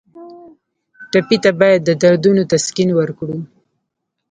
ټپي 1.11 1.37
ته 1.43 1.51
باید 1.59 1.81
د 1.85 1.89
دردونو 2.01 2.41
تسکین 2.51 2.89
ورکړو. 2.95 3.37